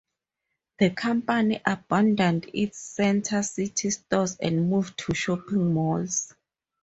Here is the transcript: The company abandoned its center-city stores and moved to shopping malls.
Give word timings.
The 0.79 0.89
company 0.89 1.61
abandoned 1.63 2.49
its 2.55 2.79
center-city 2.79 3.91
stores 3.91 4.35
and 4.41 4.67
moved 4.67 4.97
to 5.05 5.13
shopping 5.13 5.75
malls. 5.75 6.33